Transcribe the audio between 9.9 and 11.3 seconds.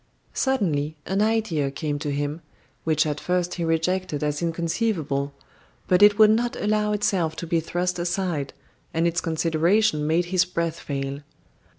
made his breath fail.